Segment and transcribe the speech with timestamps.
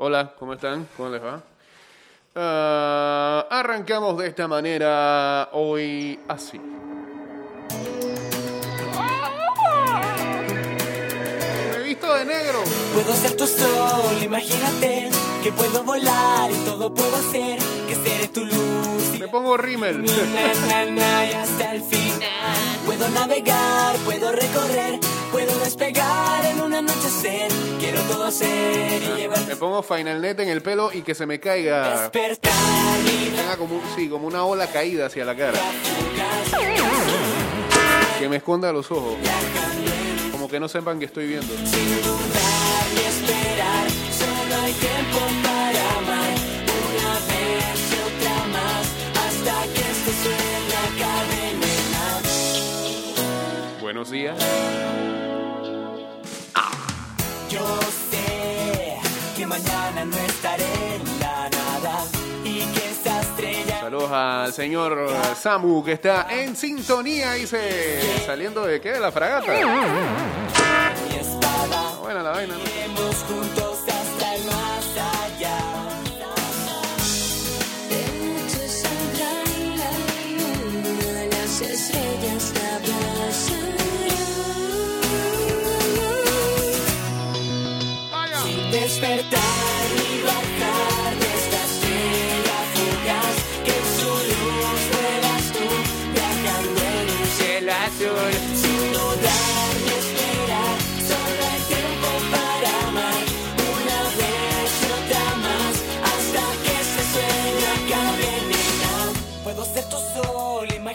[0.00, 0.86] Hola, ¿cómo están?
[0.96, 1.42] ¿Cómo les va?
[2.36, 6.60] Ah, arrancamos de esta manera hoy así.
[11.70, 12.62] Me he visto de negro.
[12.94, 15.10] Puedo ser tu sol, imagínate
[15.42, 17.58] que puedo volar y todo puedo hacer,
[17.88, 19.18] que seré tu luz.
[19.18, 20.04] Me pongo rímel.
[20.04, 22.56] Na, na, na, y hasta el final.
[22.84, 25.00] Puedo navegar, puedo recorrer,
[25.32, 27.50] puedo despegar en un anochecer.
[27.80, 31.24] Quiero todo hacer y llevar Me pongo Final Net en el pelo y que se
[31.26, 32.02] me caiga.
[32.02, 32.52] despertar
[33.06, 35.58] y Tenga como, sí, como una ola caída hacia la cara.
[38.18, 39.14] Que me esconda los ojos.
[40.32, 41.54] Como que no sepan que estoy viendo.
[41.54, 43.88] sin dudar y esperar.
[44.10, 45.47] Solo hay tiempo para
[53.98, 54.38] Buenos días.
[57.50, 57.66] Yo
[58.12, 58.96] sé
[59.36, 62.04] que mañana no estaré en la nada
[62.44, 68.22] y que esa estrella Saludos al señor Samu que está en sintonía, dice.
[68.24, 68.92] ¿Saliendo de qué?
[68.92, 69.52] ¿De la fragata?
[69.52, 71.98] mi espada.
[72.00, 73.67] Buena la vaina, ¿no?
[89.00, 89.37] Despertar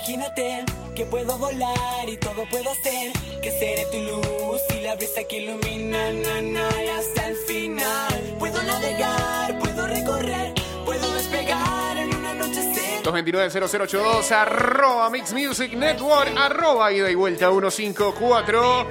[0.07, 0.65] imagínate
[0.95, 3.13] que puedo volar y todo puedo hacer.
[3.41, 8.35] Que seré tu luz y la brisa que ilumina na, na, y hasta el final.
[8.37, 10.53] Puedo navegar, puedo recorrer,
[10.85, 12.61] puedo despegar en una noche
[13.03, 18.87] 229-0082, arroba Mix Music Network, arroba ida y vuelta 154.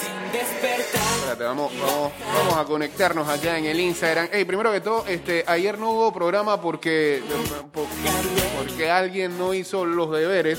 [0.00, 1.02] sin despertar.
[1.16, 4.28] Espérate, vamos, vamos, vamos a conectarnos acá en el Instagram.
[4.32, 7.22] Hey, primero que todo, este, ayer no hubo programa porque,
[7.72, 7.86] por-
[8.62, 10.58] porque alguien no hizo los deberes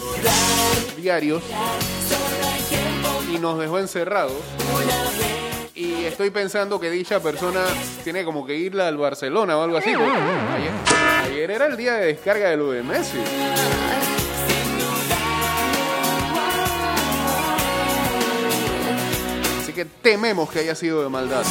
[0.98, 1.42] diarios
[3.34, 4.34] y nos dejó encerrados.
[5.74, 7.64] Y estoy pensando que dicha persona
[8.04, 9.92] tiene como que irla al Barcelona o algo así.
[9.92, 10.72] Ayer,
[11.24, 13.20] ayer era el día de descarga de lo Messi.
[19.62, 21.46] Así que tememos que haya sido de maldad.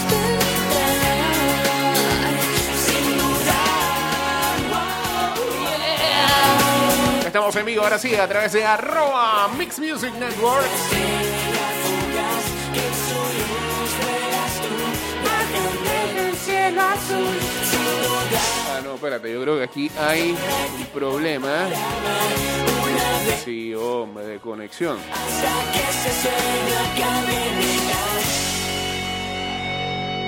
[7.33, 10.67] Estamos en vivo ahora sí a través de arroba Mix Music Network.
[18.69, 20.37] Ah, no, espérate, yo creo que aquí hay
[20.79, 21.69] un problema.
[23.43, 24.99] Sí, hombre, de conexión.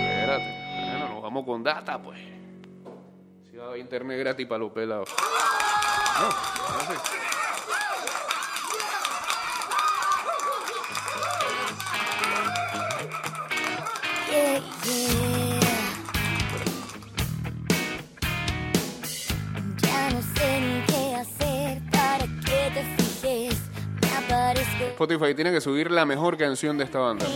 [0.08, 2.18] Espérate, bueno, nos vamos con data, pues.
[3.50, 5.10] Si va internet gratis para los pelados.
[6.84, 7.00] No sé.
[14.30, 15.60] Yeah, yeah.
[19.82, 23.58] Ya no sé ni qué hacer para que te fijes.
[24.02, 27.26] Me aparezco Spotify tiene que subir la mejor canción de esta banda.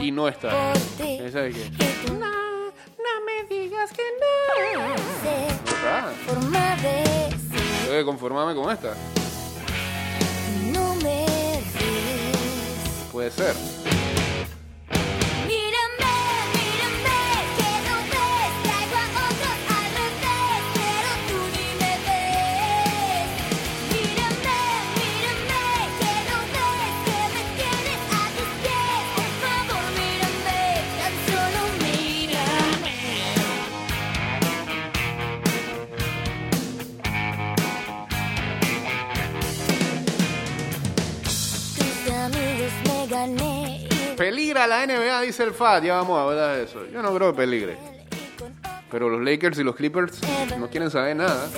[0.00, 0.72] Y no está.
[0.98, 1.70] ¿Esa de qué?
[2.12, 4.96] No, no me digas que no.
[5.22, 5.46] Sé
[6.50, 7.09] No está.
[7.90, 8.94] Tengo que conformarme con esta.
[10.72, 11.26] No me.
[13.10, 13.56] Puede ser.
[44.20, 45.82] Peligra la NBA, dice el FAT.
[45.82, 46.84] Ya vamos a hablar de eso.
[46.92, 47.78] Yo no creo que peligre.
[48.90, 50.20] Pero los Lakers y los Clippers
[50.58, 51.48] no quieren saber nada.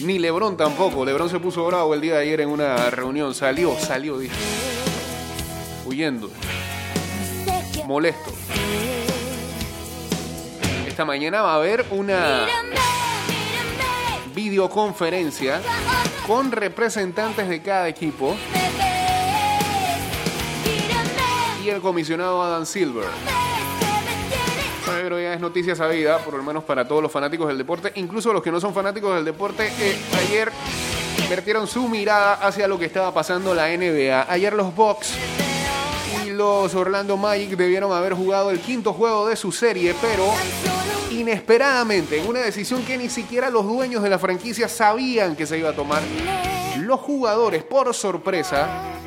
[0.00, 1.04] Ni LeBron tampoco.
[1.04, 3.36] LeBron se puso bravo el día de ayer en una reunión.
[3.36, 4.34] Salió, salió, dijo.
[5.86, 6.28] Huyendo,
[7.86, 8.32] molesto.
[10.88, 12.48] Esta mañana va a haber una
[14.34, 15.60] videoconferencia
[16.26, 18.36] con representantes de cada equipo
[21.62, 23.06] y el comisionado Adam Silver.
[24.84, 28.32] pero ya es noticia sabida, por lo menos para todos los fanáticos del deporte, incluso
[28.32, 30.50] los que no son fanáticos del deporte, eh, ayer
[31.28, 34.26] vertieron su mirada hacia lo que estaba pasando la NBA.
[34.28, 35.14] Ayer los Bucks
[36.24, 40.32] y los Orlando Magic debieron haber jugado el quinto juego de su serie, pero
[41.10, 45.58] inesperadamente, en una decisión que ni siquiera los dueños de la franquicia sabían que se
[45.58, 46.02] iba a tomar,
[46.78, 49.01] los jugadores, por sorpresa,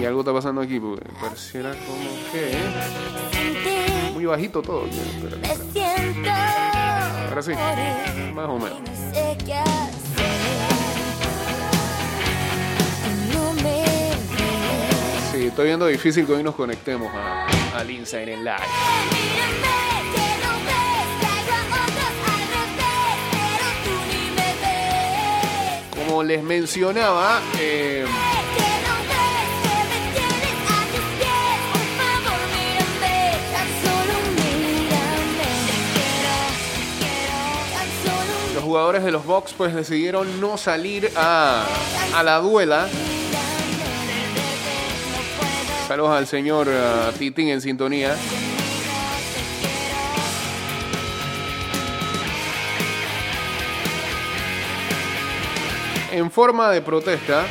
[0.00, 4.86] y- algo está pasando aquí, porque pareciera como que muy bajito todo.
[4.86, 5.72] Espera, me espera.
[5.72, 6.30] siento.
[7.28, 7.52] Ahora sí,
[8.34, 8.78] más o menos.
[15.32, 17.46] Sí, estoy viendo difícil que hoy nos conectemos a,
[17.78, 18.56] al Inside en Live.
[25.94, 28.04] Como les mencionaba, eh,
[38.70, 41.66] jugadores de los Bucks pues decidieron no salir a,
[42.14, 42.88] a la duela.
[45.88, 48.14] Saludos al señor eh, Titín en sintonía.
[56.12, 57.44] En forma de protesta,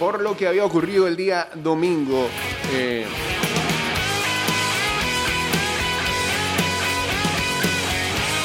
[0.00, 2.28] por lo que había ocurrido el día domingo.
[2.72, 3.06] eh,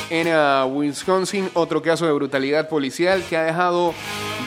[0.10, 3.94] en ah, Wisconsin, otro caso de brutalidad policial que ha dejado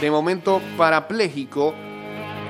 [0.00, 1.75] de momento parapléjico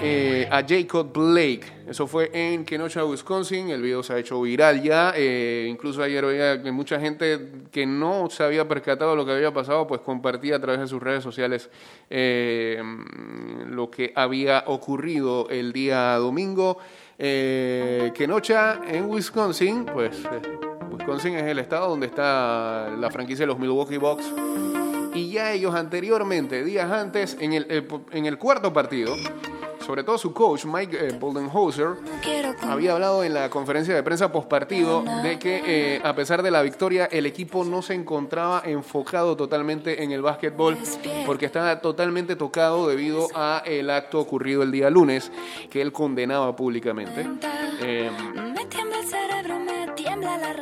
[0.02, 1.82] eh, a Jacob Blake.
[1.86, 3.68] Eso fue en Kenosha, Wisconsin.
[3.68, 5.12] El video se ha hecho viral ya.
[5.14, 9.52] Eh, incluso ayer veía que mucha gente que no se había percatado lo que había
[9.52, 11.68] pasado, pues compartía a través de sus redes sociales
[12.08, 12.82] eh,
[13.68, 16.78] lo que había ocurrido el día domingo.
[17.18, 23.46] Eh, Kenosha, en Wisconsin, pues eh, Wisconsin es el estado donde está la franquicia de
[23.46, 24.24] los Milwaukee Bucks.
[25.14, 29.14] Y ya ellos anteriormente, días antes, en el, cuarto partido,
[29.84, 31.96] sobre todo su coach, Mike eh, Boldenhauser,
[32.62, 36.62] había hablado en la conferencia de prensa postpartido de que eh, a pesar de la
[36.62, 40.78] victoria el equipo no se encontraba enfocado totalmente en el básquetbol
[41.26, 45.30] porque estaba totalmente tocado debido a el acto ocurrido el día lunes
[45.68, 47.26] que él condenaba públicamente.
[47.82, 48.10] Eh,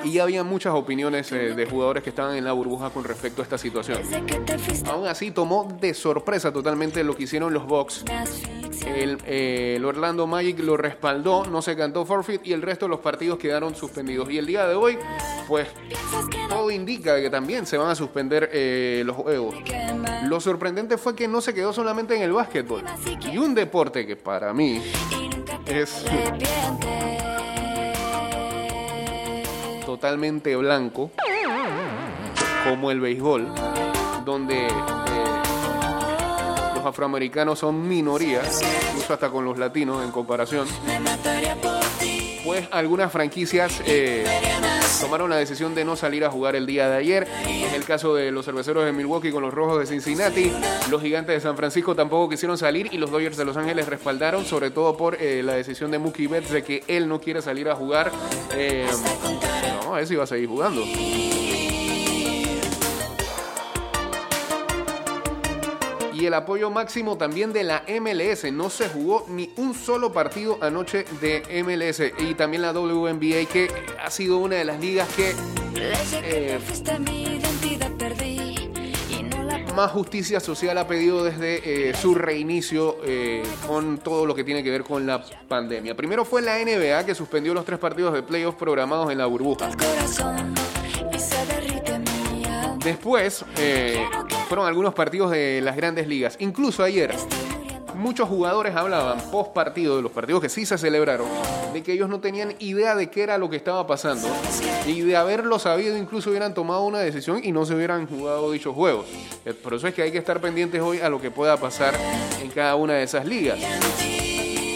[0.04, 3.42] y ya había muchas opiniones eh, de jugadores que estaban en la burbuja con respecto
[3.42, 4.00] a esta situación.
[4.86, 8.04] Aún así tomó de sorpresa totalmente lo que hicieron los Bucks.
[8.86, 12.90] El, eh, el Orlando Magic lo respaldó, no se cantó forfeit y el resto de
[12.90, 14.30] los partidos quedaron suspendidos.
[14.30, 14.98] Y el día de hoy,
[15.48, 15.68] pues
[16.48, 19.56] todo indica que también se van a suspender eh, los juegos.
[20.24, 22.84] Lo sorprendente fue que no se quedó solamente en el básquetbol.
[23.30, 24.82] Y un deporte que para mí
[25.66, 26.04] es.
[29.90, 31.10] Totalmente blanco,
[32.62, 33.52] como el béisbol,
[34.24, 34.70] donde eh,
[36.76, 38.40] los afroamericanos son minoría,
[38.90, 40.68] incluso hasta con los latinos en comparación.
[42.44, 44.24] Pues algunas franquicias eh,
[45.00, 47.26] tomaron la decisión de no salir a jugar el día de ayer.
[47.46, 50.52] Es el caso de los cerveceros de Milwaukee con los rojos de Cincinnati.
[50.90, 54.44] Los gigantes de San Francisco tampoco quisieron salir y los Dodgers de Los Ángeles respaldaron,
[54.44, 57.68] sobre todo por eh, la decisión de Mookie Betts de que él no quiere salir
[57.68, 58.12] a jugar.
[58.54, 58.86] Eh,
[59.84, 60.84] no, eso iba a seguir jugando.
[66.20, 68.52] Y el apoyo máximo también de la MLS.
[68.52, 72.02] No se jugó ni un solo partido anoche de MLS.
[72.18, 75.34] Y también la WNBA, que ha sido una de las ligas que
[76.22, 76.58] Eh,
[79.74, 84.62] más justicia social ha pedido desde eh, su reinicio eh, con todo lo que tiene
[84.62, 85.96] que ver con la pandemia.
[85.96, 89.70] Primero fue la NBA que suspendió los tres partidos de playoffs programados en la burbuja.
[92.84, 94.06] Después eh,
[94.50, 96.34] fueron algunos partidos de las grandes ligas.
[96.40, 97.14] Incluso ayer
[97.94, 101.28] muchos jugadores hablaban post partido de los partidos que sí se celebraron
[101.72, 104.26] de que ellos no tenían idea de qué era lo que estaba pasando
[104.88, 108.74] y de haberlo sabido incluso hubieran tomado una decisión y no se hubieran jugado dichos
[108.74, 109.06] juegos.
[109.44, 111.94] Eh, Por eso es que hay que estar pendientes hoy a lo que pueda pasar
[112.42, 113.60] en cada una de esas ligas.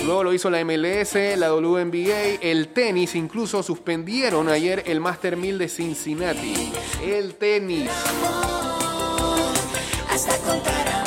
[0.04, 5.58] Luego lo hizo la MLS, la WNBA, el tenis, incluso suspendieron ayer el Master 1000
[5.58, 6.72] de Cincinnati.
[7.02, 7.90] El tenis.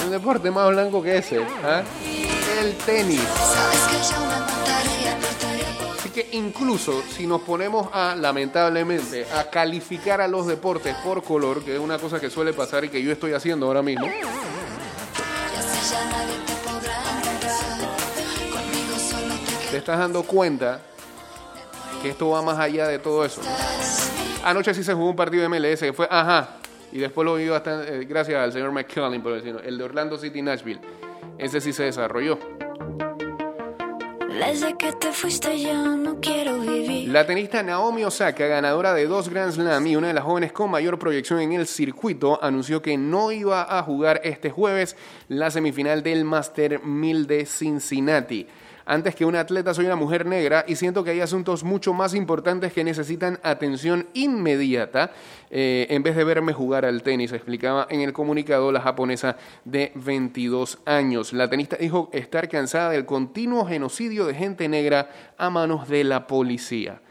[0.06, 1.46] Un deporte más blanco que ese.
[1.64, 1.84] ¿ah?
[2.62, 3.22] El tenis.
[5.98, 11.64] Así que incluso si nos ponemos a, lamentablemente, a calificar a los deportes por color,
[11.64, 14.08] que es una cosa que suele pasar y que yo estoy haciendo ahora mismo,
[19.72, 20.80] te estás dando cuenta
[22.02, 23.42] que esto va más allá de todo eso.
[24.44, 26.50] Anoche sí se jugó un partido de MLS que fue, ajá,
[26.98, 30.18] y después lo vi bastante, eh, gracias al señor McCullin por decirlo, el de Orlando
[30.18, 30.82] City Nashville.
[31.38, 32.39] Ese sí se desarrolló.
[34.27, 37.10] Desde que te fuiste ya no quiero vivir.
[37.10, 40.72] La tenista Naomi Osaka, ganadora de dos Grand Slam y una de las jóvenes con
[40.72, 44.96] mayor proyección en el circuito, anunció que no iba a jugar este jueves
[45.27, 48.48] la semifinal del Master 1000 de Cincinnati.
[48.89, 52.13] Antes que una atleta soy una mujer negra y siento que hay asuntos mucho más
[52.13, 55.12] importantes que necesitan atención inmediata
[55.51, 59.91] eh, en vez de verme jugar al tenis, explicaba en el comunicado la japonesa de
[59.96, 61.34] 22 años.
[61.34, 66.25] La tenista dijo estar cansada del continuo genocidio de gente negra a manos de la
[66.25, 67.01] policía.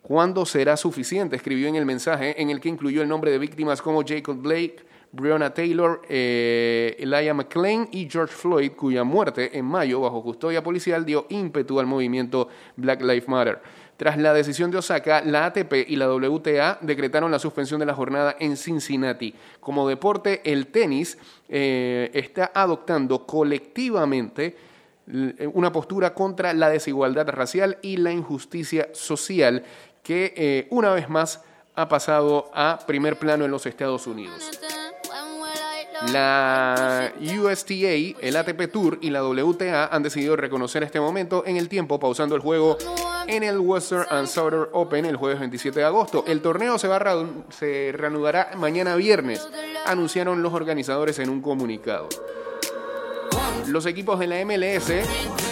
[0.00, 1.36] ¿Cuándo será suficiente?
[1.36, 4.86] Escribió en el mensaje en el que incluyó el nombre de víctimas como Jacob Blake,
[5.12, 11.04] Breonna Taylor, eh, Elijah McClain y George Floyd, cuya muerte en mayo bajo custodia policial
[11.06, 13.60] dio ímpetu al movimiento Black Lives Matter.
[13.96, 17.94] Tras la decisión de Osaka, la ATP y la WTA decretaron la suspensión de la
[17.94, 19.32] jornada en Cincinnati.
[19.58, 21.16] Como deporte, el tenis
[21.48, 24.54] eh, está adoptando colectivamente
[25.10, 29.64] l- una postura contra la desigualdad racial y la injusticia social
[30.02, 31.42] que eh, una vez más
[31.74, 34.50] ha pasado a primer plano en los Estados Unidos.
[36.12, 37.74] La USTA,
[38.20, 42.34] el ATP Tour y la WTA han decidido reconocer este momento en el tiempo, pausando
[42.34, 42.76] el juego
[43.26, 46.24] en el Western and Southern Open el jueves 27 de agosto.
[46.26, 49.46] El torneo se, va a se reanudará mañana viernes,
[49.86, 52.08] anunciaron los organizadores en un comunicado.
[53.68, 54.92] Los equipos de la MLS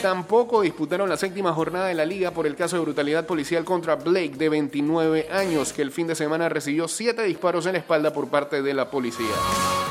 [0.02, 3.96] tampoco disputaron la séptima jornada de la liga por el caso de brutalidad policial contra
[3.96, 8.12] Blake, de 29 años, que el fin de semana recibió siete disparos en la espalda
[8.12, 9.34] por parte de la policía.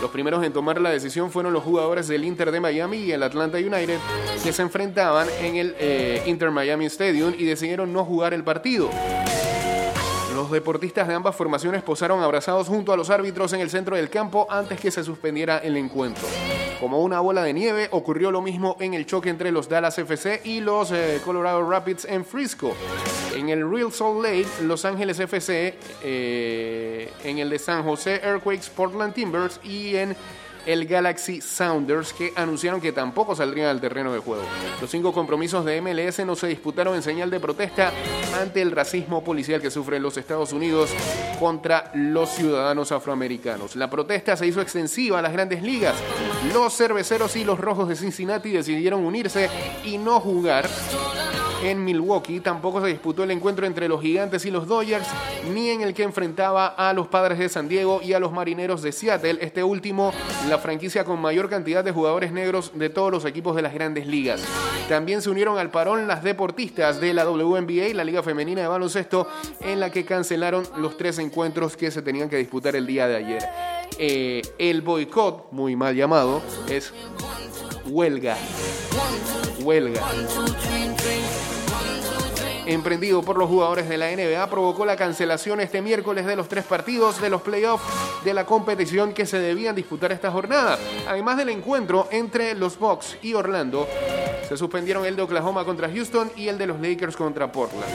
[0.02, 3.24] Los primeros en tomar la decisión fueron los jugadores del Inter de Miami y el
[3.24, 3.98] Atlanta United,
[4.44, 8.90] que se enfrentaban en el eh, Inter Miami Stadium y decidieron no jugar el partido.
[10.34, 14.10] Los deportistas de ambas formaciones posaron abrazados junto a los árbitros en el centro del
[14.10, 16.28] campo antes que se suspendiera el encuentro.
[16.80, 20.42] Como una bola de nieve, ocurrió lo mismo en el choque entre los Dallas FC
[20.44, 22.74] y los eh, Colorado Rapids en Frisco.
[23.36, 28.72] En el Real Salt Lake, Los Ángeles FC, eh, en el de San José Earthquakes,
[28.76, 30.16] Portland Timbers y en
[30.66, 34.44] el Galaxy Sounders, que anunciaron que tampoco saldrían al terreno de juego.
[34.82, 37.92] Los cinco compromisos de MLS no se disputaron en señal de protesta
[38.40, 40.90] ante el racismo policial que sufren los Estados Unidos
[41.40, 43.76] contra los ciudadanos afroamericanos.
[43.76, 45.96] La protesta se hizo extensiva a las grandes ligas.
[46.54, 49.50] Los cerveceros y los rojos de Cincinnati decidieron unirse
[49.84, 50.70] y no jugar
[51.64, 52.40] en Milwaukee.
[52.40, 55.08] Tampoco se disputó el encuentro entre los Gigantes y los Dodgers,
[55.54, 58.82] ni en el que enfrentaba a los Padres de San Diego y a los Marineros
[58.82, 59.38] de Seattle.
[59.42, 60.14] Este último,
[60.54, 64.06] la franquicia con mayor cantidad de jugadores negros de todos los equipos de las grandes
[64.06, 64.40] ligas.
[64.88, 69.28] También se unieron al parón las deportistas de la WNBA, la Liga Femenina de Baloncesto,
[69.62, 73.16] en la que cancelaron los tres encuentros que se tenían que disputar el día de
[73.16, 73.44] ayer.
[73.98, 76.94] Eh, el boicot, muy mal llamado, es
[77.88, 78.38] huelga.
[79.64, 80.04] Huelga
[82.66, 86.64] emprendido por los jugadores de la NBA provocó la cancelación este miércoles de los tres
[86.64, 87.84] partidos de los playoffs
[88.24, 90.78] de la competición que se debían disputar esta jornada.
[91.08, 93.88] Además del encuentro entre los Bucks y Orlando,
[94.48, 97.92] se suspendieron el de Oklahoma contra Houston y el de los Lakers contra Portland.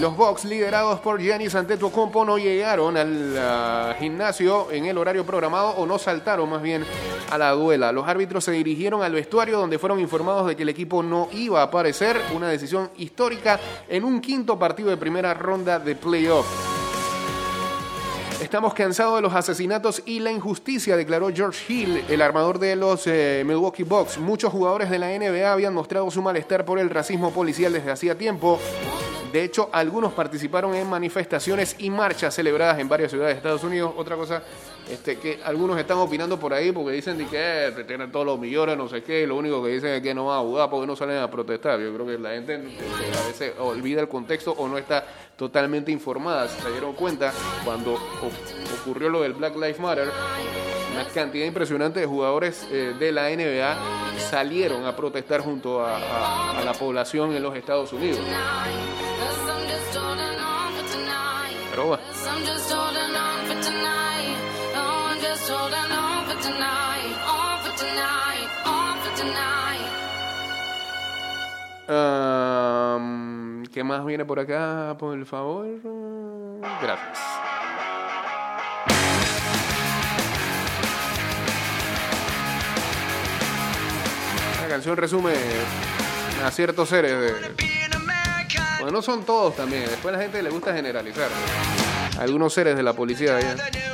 [0.00, 5.70] Los Bucks, liderados por Giannis Antetokounmpo, no llegaron al ah, gimnasio en el horario programado
[5.70, 6.84] o no saltaron más bien
[7.30, 7.90] a la duela.
[7.90, 11.62] Los árbitros se dirigieron al vestuario donde fueron informados de que el equipo no iba
[11.62, 16.77] a aparecer, una decisión histórica en un quinto partido de primera ronda de playoff.
[18.48, 23.06] Estamos cansados de los asesinatos y la injusticia, declaró George Hill, el armador de los
[23.06, 24.16] eh, Milwaukee Bucks.
[24.16, 28.16] Muchos jugadores de la NBA habían mostrado su malestar por el racismo policial desde hacía
[28.16, 28.58] tiempo.
[29.34, 33.92] De hecho, algunos participaron en manifestaciones y marchas celebradas en varias ciudades de Estados Unidos.
[33.98, 34.42] Otra cosa
[34.90, 38.76] este, que algunos están opinando por ahí porque dicen que eh, tienen todos los millones,
[38.76, 40.86] no sé qué, y lo único que dicen es que no van a jugar porque
[40.86, 41.78] no salen a protestar.
[41.80, 45.04] Yo creo que la gente este, a veces olvida el contexto o no está
[45.36, 46.48] totalmente informada.
[46.48, 47.32] Se dieron cuenta
[47.64, 47.98] cuando
[48.80, 50.08] ocurrió lo del Black Lives Matter,
[50.92, 56.72] una cantidad impresionante de jugadores eh, de la NBA salieron a protestar junto a la
[56.72, 58.20] población en los Estados Unidos.
[61.70, 62.02] Pero bueno,
[71.90, 75.66] Um, ¿Qué más viene por acá, por favor?
[76.82, 77.18] Gracias.
[84.60, 85.32] La canción resume
[86.44, 87.32] a ciertos seres de...
[88.80, 89.86] Bueno, no son todos también.
[89.86, 91.30] Después a la gente le gusta generalizar.
[92.18, 93.87] Algunos seres de la policía de.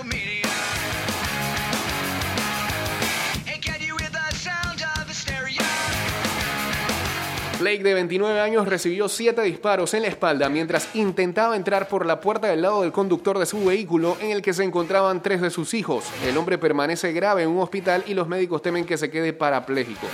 [7.64, 12.20] Blake, de 29 años, recibió siete disparos en la espalda mientras intentaba entrar por la
[12.20, 15.48] puerta del lado del conductor de su vehículo en el que se encontraban tres de
[15.48, 16.04] sus hijos.
[16.26, 20.06] El hombre permanece grave en un hospital y los médicos temen que se quede parapléjico.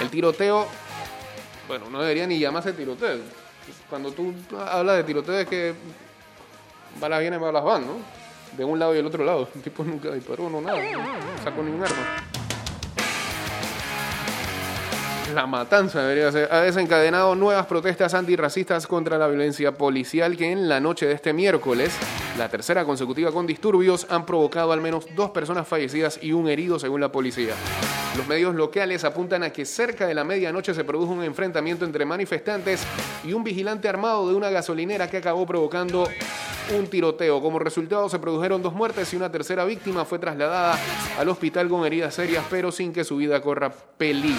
[0.00, 0.66] El tiroteo,
[1.68, 3.18] bueno, no debería ni llamarse tiroteo.
[3.90, 5.74] Cuando tú hablas de tiroteo es que
[6.98, 7.96] balas vienen, balas van, ¿no?
[8.56, 9.50] De un lado y del otro lado.
[9.54, 10.80] El tipo nunca disparó, no nada.
[10.80, 12.43] No sacó ningún arma.
[15.32, 16.52] La matanza debería ser.
[16.52, 21.32] Ha desencadenado nuevas protestas antirracistas contra la violencia policial que en la noche de este
[21.32, 21.96] miércoles,
[22.38, 26.78] la tercera consecutiva con disturbios, han provocado al menos dos personas fallecidas y un herido
[26.78, 27.54] según la policía.
[28.16, 32.04] Los medios locales apuntan a que cerca de la medianoche se produjo un enfrentamiento entre
[32.04, 32.84] manifestantes
[33.24, 36.08] y un vigilante armado de una gasolinera que acabó provocando
[36.76, 37.40] un tiroteo.
[37.40, 40.78] Como resultado se produjeron dos muertes y una tercera víctima fue trasladada
[41.18, 44.38] al hospital con heridas serias, pero sin que su vida corra peligro.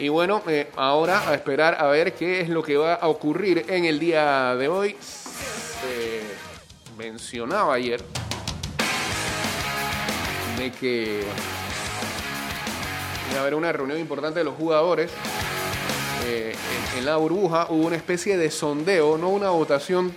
[0.00, 3.66] Y bueno, eh, ahora a esperar a ver qué es lo que va a ocurrir
[3.68, 4.96] en el día de hoy.
[4.98, 6.22] Se
[6.96, 8.02] mencionaba ayer
[10.56, 11.22] de que
[13.30, 15.10] iba a haber una reunión importante de los jugadores.
[16.24, 16.54] Eh,
[16.94, 20.14] en, en la burbuja hubo una especie de sondeo, no una votación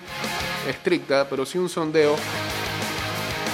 [0.65, 2.15] estricta, pero sí un sondeo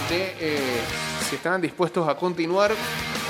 [0.09, 0.81] de eh,
[1.27, 2.71] si estaban dispuestos a continuar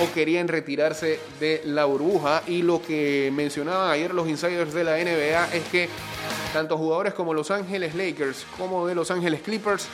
[0.02, 2.44] o querían retirarse de la burbuja.
[2.48, 5.90] Y lo que mencionaban ayer los insiders de la NBA es que
[6.54, 9.88] tanto jugadores como Los Ángeles Lakers como de Los Ángeles Clippers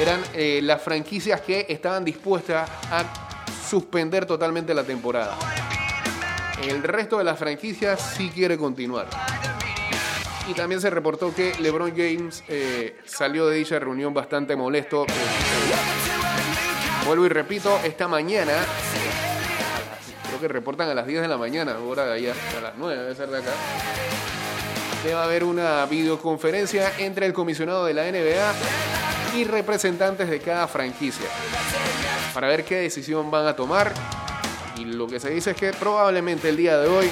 [0.00, 3.04] eran eh, las franquicias que estaban dispuestas a
[3.68, 5.36] suspender totalmente la temporada.
[6.66, 9.08] El resto de las franquicias sí quiere continuar.
[10.48, 15.06] Y también se reportó que LeBron James eh, salió de dicha reunión bastante molesto.
[17.06, 18.52] Vuelvo y repito, esta mañana,
[20.42, 23.14] que reportan a las 10 de la mañana, hora de allá, a las 9 debe
[23.14, 23.52] ser de acá,
[25.16, 31.26] a haber una videoconferencia entre el comisionado de la NBA y representantes de cada franquicia
[32.34, 33.92] para ver qué decisión van a tomar.
[34.76, 37.10] Y lo que se dice es que probablemente el día de hoy eh,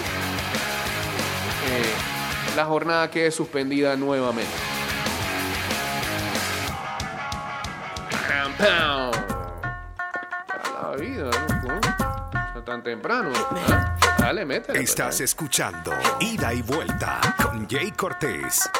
[2.57, 4.51] la jornada quede suspendida nuevamente.
[8.29, 9.11] Pam, pam.
[10.83, 11.50] La vida.
[12.71, 13.33] Tan temprano.
[13.35, 13.97] ¿ah?
[14.21, 14.79] Dale, métele.
[14.79, 18.71] pues, Estás escuchando Ida y Vuelta con Jay Cortés.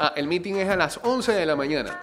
[0.00, 2.00] Ah, el meeting es a las 11 de la mañana.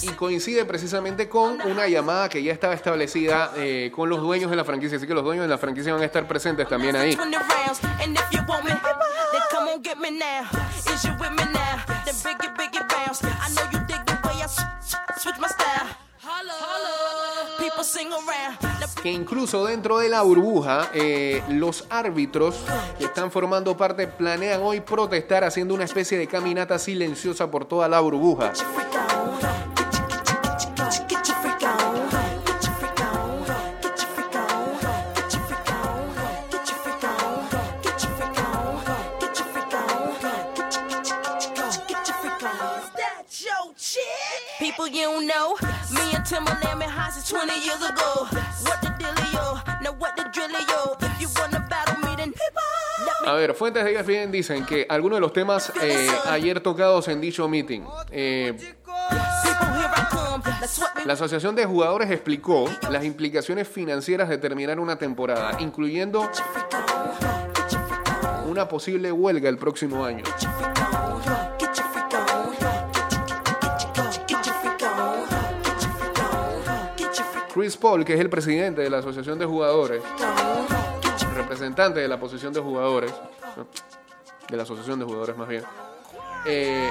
[0.00, 4.56] Y coincide precisamente con una llamada que ya estaba establecida eh, con los dueños de
[4.56, 4.96] la franquicia.
[4.96, 7.18] Así que los dueños de la franquicia van a estar presentes también ahí.
[19.02, 22.56] Que incluso dentro de la burbuja, eh, los árbitros
[22.98, 27.88] que están formando parte planean hoy protestar haciendo una especie de caminata silenciosa por toda
[27.88, 28.52] la burbuja.
[44.86, 45.56] People you don't know,
[45.90, 48.28] me and Timberland been high since 20 years ago.
[48.62, 49.82] What the dealio?
[49.82, 50.96] Now what the drillio?
[51.02, 54.86] If you wanna battle me, then let me A ver, fuentes de ESPN dicen que
[54.88, 57.82] algunos de los temas eh, ayer tocados en dicho meeting.
[58.12, 58.56] eh,
[61.04, 66.30] la Asociación de Jugadores explicó las implicaciones financieras de terminar una temporada, incluyendo
[68.48, 70.22] una posible huelga el próximo año.
[77.56, 80.02] Chris Paul, que es el presidente de la Asociación de Jugadores,
[81.34, 83.10] representante de la posición de jugadores,
[84.50, 85.62] de la Asociación de Jugadores más bien,
[86.44, 86.90] eh,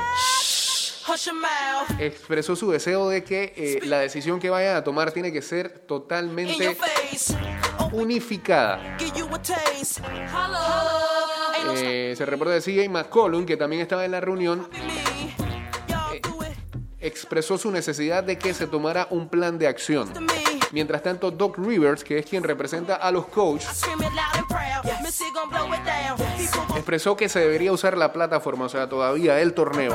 [1.99, 5.85] expresó su deseo de que eh, la decisión que vayan a tomar tiene que ser
[5.85, 6.75] totalmente
[7.91, 8.97] unificada.
[11.75, 14.67] Eh, se reporta de CJ McCollum, que también estaba en la reunión,
[16.11, 16.25] it.
[17.05, 20.11] expresó su necesidad de que se tomara un plan de acción.
[20.71, 23.69] Mientras tanto, Doc Rivers, que es quien representa a los coaches,
[26.75, 29.93] expresó que se debería usar la plataforma, o sea, todavía el torneo,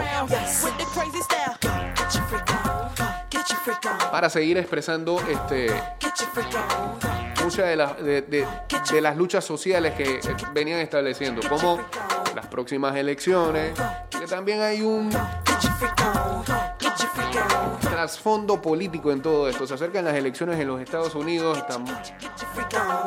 [4.11, 5.67] para seguir expresando este,
[7.43, 8.47] muchas de las, de, de-
[8.91, 10.21] de las luchas sociales que eh,
[10.53, 11.81] venían estableciendo, como
[12.35, 13.73] las próximas elecciones,
[14.11, 15.11] que también hay un
[18.01, 19.67] trasfondo político en todo esto.
[19.67, 21.85] Se acercan las elecciones en los Estados Unidos, on.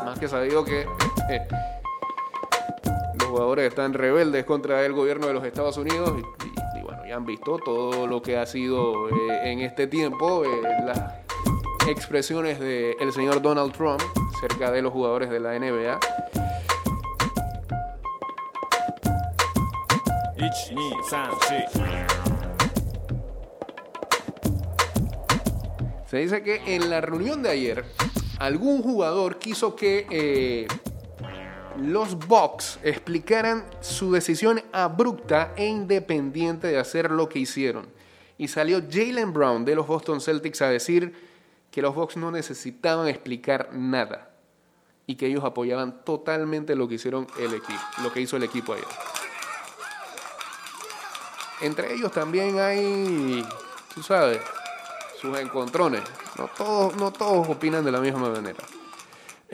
[0.06, 0.82] más que sabido que
[1.32, 1.47] eh,
[3.19, 7.03] los jugadores están rebeldes contra el gobierno de los Estados Unidos y, y- y bueno,
[7.08, 10.99] ya han visto todo lo que ha sido eh, en este tiempo eh, las
[11.88, 13.99] expresiones del señor Donald Trump
[14.39, 15.99] cerca de los jugadores de la NBA.
[20.38, 22.12] 1、2、3、
[26.13, 27.84] Se dice que en la reunión de ayer
[28.38, 30.67] algún jugador quiso que eh,
[31.82, 37.88] los Bucks explicaran su decisión abrupta e independiente de hacer lo que hicieron.
[38.38, 41.15] Y salió Jalen Brown de los Boston Celtics a decir
[41.71, 44.36] que los Bucks no necesitaban explicar nada
[45.08, 48.73] y que ellos apoyaban totalmente lo que hicieron el equipo, lo que hizo el equipo
[48.73, 48.86] ayer.
[51.62, 53.43] Entre ellos también hay,
[53.95, 54.39] tú sabes,
[55.23, 56.01] sus encontrones.
[56.38, 58.59] No todos, no todos opinan de la misma manera.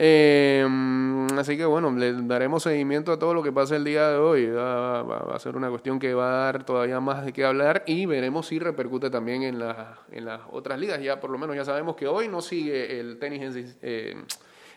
[0.02, 0.66] Eh,
[1.36, 4.46] así que bueno, le daremos seguimiento a todo lo que pase el día de hoy.
[4.46, 5.00] Va,
[5.34, 8.46] a ser una cuestión que va a dar todavía más de qué hablar y veremos
[8.48, 11.00] si repercute también en, la- en las otras ligas.
[11.02, 14.16] Ya por lo menos ya sabemos que hoy no sigue el tenis en eh,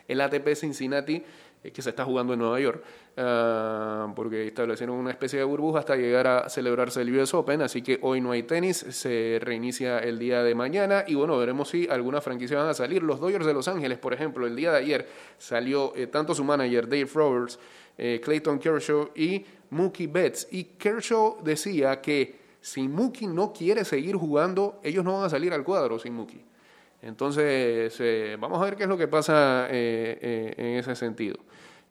[0.10, 1.24] el ATP Cincinnati
[1.72, 2.84] que se está jugando en Nueva York,
[3.18, 7.82] ah, porque establecieron una especie de burbuja hasta llegar a celebrarse el US Open, así
[7.82, 11.88] que hoy no hay tenis, se reinicia el día de mañana y bueno, veremos si
[11.88, 13.02] alguna franquicia van a salir.
[13.04, 16.44] Los Dodgers de Los Ángeles, por ejemplo, el día de ayer salió eh, tanto su
[16.44, 17.60] manager Dave Roberts,
[17.98, 24.16] eh, Clayton Kershaw y Mookie Betts, y Kershaw decía que si Mookie no quiere seguir
[24.16, 26.53] jugando, ellos no van a salir al cuadro sin Mookie.
[27.04, 31.38] Entonces, eh, vamos a ver qué es lo que pasa eh, eh, en ese sentido.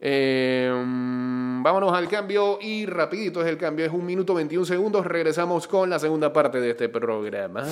[0.00, 5.06] Mm, vámonos al cambio y rapidito es el cambio, es un minuto 21 segundos.
[5.06, 7.64] Regresamos con la segunda parte de este programa.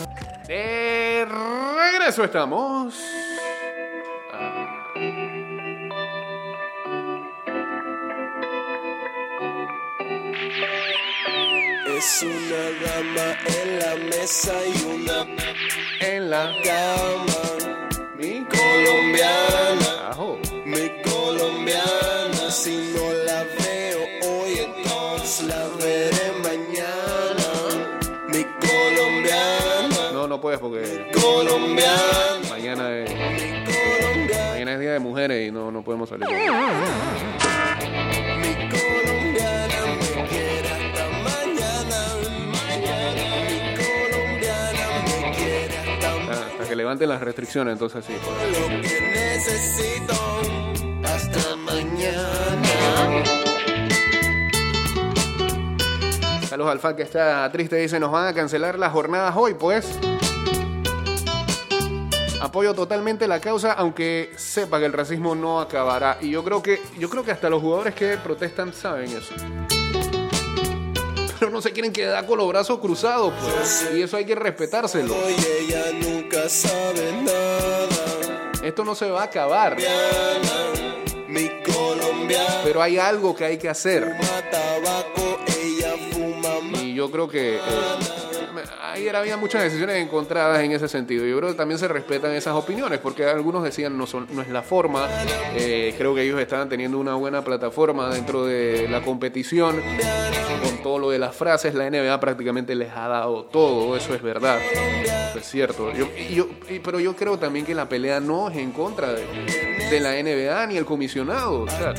[0.47, 3.03] De regreso estamos.
[11.97, 15.27] Es una dama en la mesa y una
[16.01, 17.35] En la cama.
[18.17, 20.39] mi Colombiana, Ajo.
[20.65, 22.51] mi colombiana.
[22.51, 27.47] Si no la veo hoy, entonces la veré mañana.
[28.29, 34.99] Mi colombiana, No, no puedes porque colombiana, mañana es, mi colombiana, mañana es día de
[34.99, 36.27] mujeres y no, no podemos salir.
[36.29, 36.91] mi colombiana.
[46.71, 48.13] Que levanten las restricciones, entonces sí.
[48.13, 50.15] lo que necesito.
[51.03, 53.25] Hasta mañana.
[56.49, 59.99] Saludos al fan que está triste, dice, nos van a cancelar las jornadas hoy, pues.
[62.41, 66.19] Apoyo totalmente la causa, aunque sepa que el racismo no acabará.
[66.21, 69.35] Y yo creo que, yo creo que hasta los jugadores que protestan saben eso.
[71.61, 73.91] No se quieren quedar con los brazos cruzados, pues.
[73.95, 75.13] Y eso hay que respetárselo.
[75.15, 78.53] Hoy ella nunca sabe nada.
[78.65, 79.77] Esto no se va a acabar.
[81.29, 84.05] Mi colombiana Pero hay algo que hay que hacer.
[84.05, 87.61] fuma tabaco, ella fuma ma- Y yo creo que eh,
[88.93, 91.25] ayer había muchas decisiones encontradas en ese sentido.
[91.27, 94.49] Yo creo que también se respetan esas opiniones, porque algunos decían no, son, no es
[94.49, 95.09] la forma.
[95.55, 99.81] Eh, creo que ellos estaban teniendo una buena plataforma dentro de la competición.
[100.65, 104.23] Con todo lo de las frases, la NBA prácticamente les ha dado todo, eso es
[104.23, 104.59] verdad.
[105.31, 105.93] Eso es cierto.
[105.93, 106.49] Yo- yo-
[106.85, 109.25] pero yo creo también que la pelea no es en contra de,
[109.91, 111.63] de la NBA ni el comisionado.
[111.63, 111.95] o sea,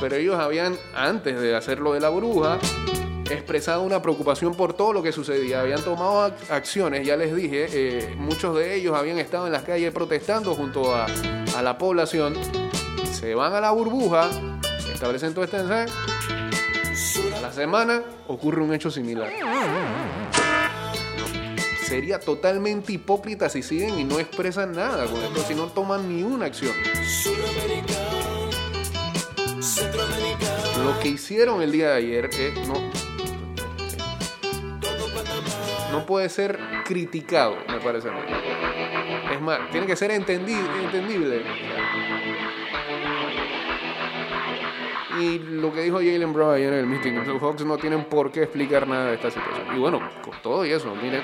[0.00, 2.58] pero ellos habían, antes de hacer lo de la bruja,
[3.30, 5.60] expresado una preocupación por todo lo que sucedía.
[5.60, 9.64] Habían tomado ac- acciones, ya les dije, eh, muchos de ellos habían estado en las
[9.64, 11.06] calles protestando junto a,
[11.56, 12.34] a la población.
[13.12, 14.30] Se van a la burbuja,
[14.92, 15.92] establecen todo este ensayo.
[17.36, 19.30] A la semana ocurre un hecho similar.
[21.86, 26.22] Sería totalmente hipócrita si siguen y no expresan nada con esto, si no toman ni
[26.22, 26.74] una acción.
[30.88, 32.74] Lo que hicieron el día de ayer es no.
[35.92, 38.20] No puede ser criticado, me parece a mí.
[39.34, 41.42] Es más, tiene que ser entendi- entendible.
[45.20, 48.30] Y lo que dijo Jalen Brown ayer en el meeting, los Hawks no tienen por
[48.30, 49.76] qué explicar nada de esta situación.
[49.76, 51.22] Y bueno, con todo y eso, miren,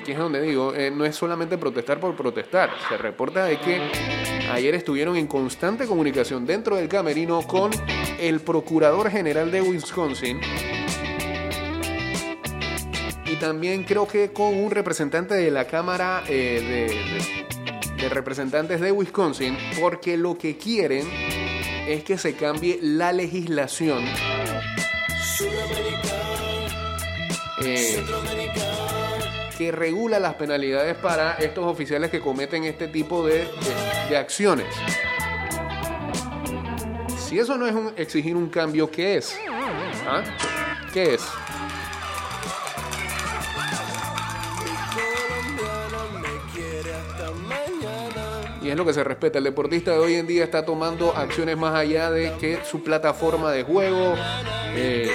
[0.00, 2.70] aquí es donde digo, eh, no es solamente protestar por protestar.
[2.88, 3.80] Se reporta de que
[4.50, 7.70] ayer estuvieron en constante comunicación dentro del camerino con
[8.20, 10.40] el procurador general de Wisconsin
[13.30, 16.90] y también creo que con un representante de la Cámara eh,
[17.96, 21.06] de, Representantes de Wisconsin, porque lo que quieren
[21.86, 24.02] es que se cambie la legislación
[27.62, 28.02] eh,
[29.58, 33.46] que regula las penalidades para estos oficiales que cometen este tipo de
[34.16, 34.66] acciones.
[37.30, 39.38] Si eso no es un- exigir un cambio, ¿qué es?
[40.04, 40.22] ¿Ah?
[40.92, 41.22] ¿Qué es?
[48.62, 49.38] Y es lo que se respeta.
[49.38, 53.52] El deportista de hoy en día está tomando acciones más allá de que su plataforma
[53.52, 54.14] de juego.
[54.74, 55.10] eh.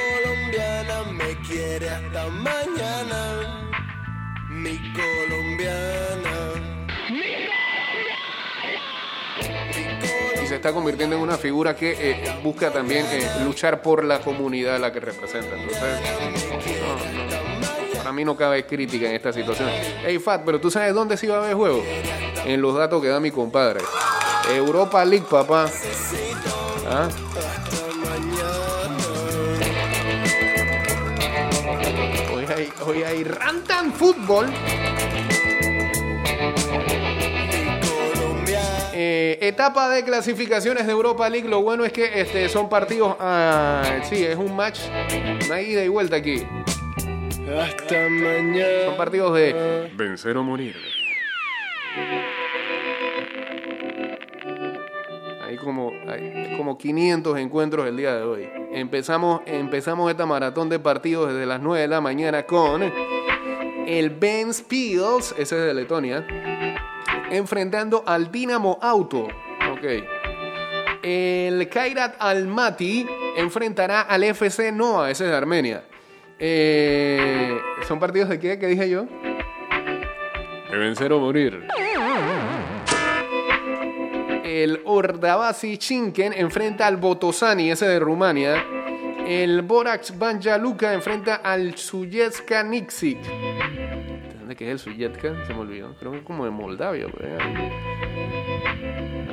[4.49, 6.75] Mi colombiana.
[10.46, 14.20] Y se está convirtiendo en una figura que eh, busca también eh, luchar por la
[14.20, 15.56] comunidad a la que representa.
[15.56, 15.82] Entonces,
[17.92, 19.68] no, para mí no cabe crítica en esta situación.
[20.06, 21.84] Hey, Fat, pero tú sabes dónde sí va a haber juego?
[22.46, 23.82] En los datos que da mi compadre.
[24.54, 25.66] Europa League, papá.
[26.88, 27.10] ¿Ah?
[32.36, 34.46] Hoy hay, hoy hay Rantan Fútbol.
[39.08, 41.48] Eh, etapa de clasificaciones de Europa League.
[41.48, 43.15] Lo bueno es que este, son partidos.
[43.20, 44.80] ah, sí, es un match.
[45.46, 46.41] Una ida y vuelta aquí.
[47.56, 48.86] Hasta mañana.
[48.86, 50.76] Son partidos de vencer o morir.
[55.44, 58.50] Hay como, hay como 500 encuentros el día de hoy.
[58.72, 62.82] Empezamos, empezamos esta maratón de partidos desde las 9 de la mañana con
[63.88, 66.26] el Ben Spiels, ese es de Letonia,
[67.32, 69.28] enfrentando al Dinamo Auto.
[69.72, 69.84] Ok.
[71.04, 73.06] El Kairat Almaty
[73.38, 75.84] enfrentará al FC Noa, ese es de Armenia.
[76.40, 77.58] Eh,
[77.88, 78.60] ¿Son partidos de qué?
[78.60, 79.06] ¿Qué dije yo?
[80.72, 81.68] De vencer o morir.
[84.44, 88.66] El Ordabasi Chinken enfrenta al Botosani, ese de Rumania.
[89.28, 93.18] El Borax Banja Luka enfrenta al Suyetska Nixic.
[94.46, 95.44] ¿De dónde queda el Suyetska?
[95.48, 95.96] Se me olvidó.
[95.98, 97.08] Creo que es como de Moldavia.
[97.08, 97.26] por.
[97.26, 97.28] A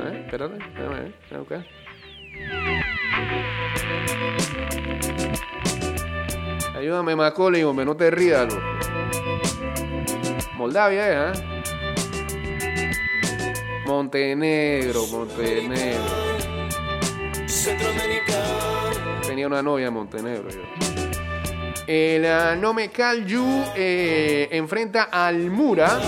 [0.05, 0.55] ver, espérate.
[0.55, 1.13] Déjame ver.
[1.21, 1.63] Déjame buscar.
[6.75, 8.65] Ayúdame, Macaulay, hombre, no te rías, loco.
[10.57, 11.33] Moldavia, ¿eh?
[13.85, 16.01] Montenegro, Montenegro.
[19.27, 21.02] Tenía una novia en Montenegro yo.
[21.87, 25.99] El ah, Nome Kalju eh, enfrenta al Mura.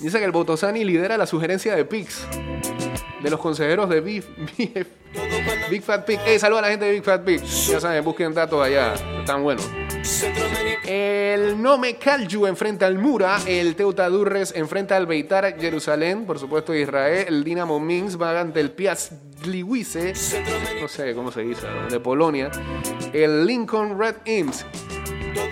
[0.00, 2.26] Dice que el Botosani lidera la sugerencia de Pix.
[3.22, 4.24] De los consejeros de Big,
[5.70, 6.20] Big, Fat Pig.
[6.24, 7.42] Hey, saluda a la gente de Big Fat Pig.
[7.42, 8.94] Ya saben, busquen datos allá.
[9.20, 9.68] Están buenos.
[10.90, 16.74] El Nome Kalju enfrenta al Mura, el Teuta Durres enfrenta al Beitar Jerusalén, por supuesto
[16.74, 20.14] Israel, el Dinamo Minsk va ante el Piast Gliwice,
[20.80, 22.50] no sé cómo se dice, de Polonia,
[23.12, 24.64] el Lincoln Red Imps,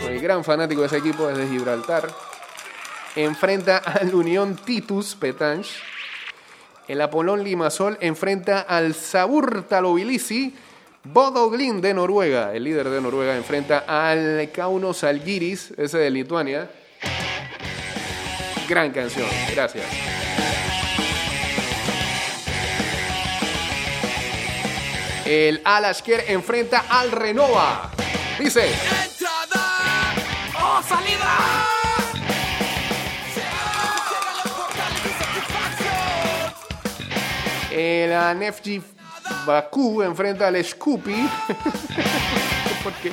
[0.08, 2.08] el gran fanático de ese equipo desde Gibraltar,
[3.14, 5.74] enfrenta al Unión Titus Petanche,
[6.88, 10.54] el Apolón Limasol enfrenta al Sabur Talobilisi.
[11.12, 16.68] Bodo Glimt de Noruega, el líder de Noruega, enfrenta al Kauno Salgiris, ese de Lituania.
[18.68, 19.86] Gran canción, gracias.
[25.24, 27.92] El Alasker enfrenta al Renova.
[28.38, 28.66] Dice.
[28.66, 30.14] Entrada.
[30.60, 31.66] ¡Oh, salida!
[37.70, 38.95] El Nefji
[39.46, 41.14] Bakú enfrenta al Scoopy.
[42.82, 43.12] ¿Por qué?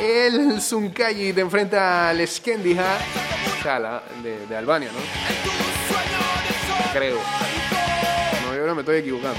[0.00, 2.26] El Sunkayi enfrenta al
[3.78, 4.98] la- de, Albania, ¿no?
[6.92, 7.18] Creo.
[8.46, 9.38] No, yo ahora me estoy equivocando.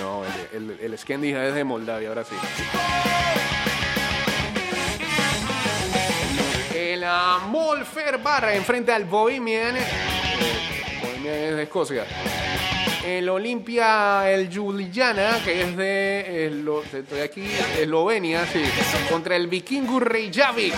[0.00, 2.34] No, el, el, el Skendiha es de Moldavia, ahora sí.
[6.98, 9.76] El uh, Molfer Barra enfrenta al Bohemian.
[9.76, 9.84] Eh,
[11.00, 12.04] Bohemian es de Escocia.
[13.06, 16.50] El Olimpia, el Juliana, que es de,
[16.92, 17.46] estoy aquí,
[17.78, 18.44] Eslovenia,
[19.08, 20.74] contra el Vikingur Reykjavik,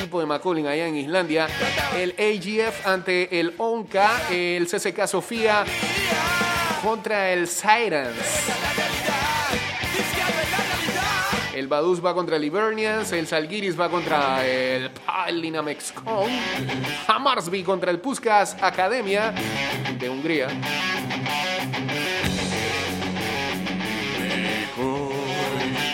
[0.00, 1.48] equipo de McCollin allá en Islandia.
[1.96, 5.64] El AGF ante el Onca, el CSK Sofía
[6.82, 8.73] contra el Sirens.
[11.54, 16.28] El Baduz va contra el Hibernians, el Salgiris va contra el Palinamexcon,
[17.06, 19.32] Hamarsby contra el Puskas Academia
[19.98, 20.48] de Hungría.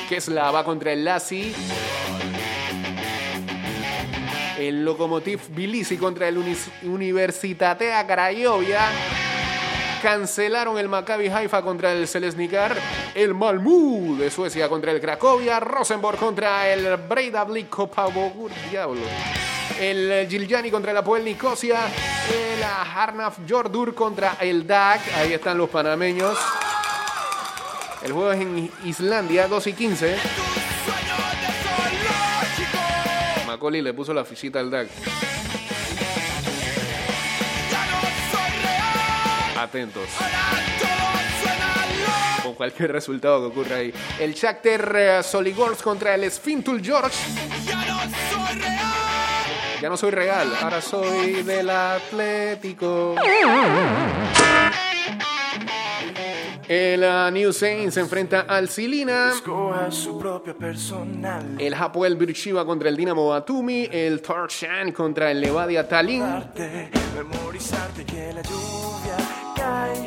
[0.09, 1.55] Kesla va contra el Lassi.
[4.59, 6.39] El Lokomotiv Tbilisi contra el
[6.83, 9.30] Universitatea Craiovia.
[10.03, 12.77] Cancelaron el Maccabi Haifa contra el Selesnikar.
[13.15, 15.61] El Malmö de Suecia contra el Cracovia.
[15.61, 17.75] Rosenborg contra el Breidablik.
[18.71, 19.03] Diablo.
[19.79, 21.81] El Giljani contra el Apoel Nicosia.
[22.33, 25.01] El Harnaf Jordur contra el DAC.
[25.17, 26.39] Ahí están los panameños.
[28.03, 30.17] El juego es en Islandia, 2 y 15.
[33.47, 34.89] Macaulay le puso la fichita al DAC.
[42.43, 43.93] Con cualquier resultado que ocurra ahí.
[44.19, 47.17] El Shakhtar eh, Soligorsk contra el Sfintul George.
[49.81, 53.15] Ya no soy real, ahora soy del Atlético.
[56.69, 59.33] El uh, New Saints se enfrenta al Silina.
[61.59, 63.89] El Hapoel Beersheba contra el Dinamo Batumi.
[63.91, 66.23] El Torshan contra el Levadia Tallinn.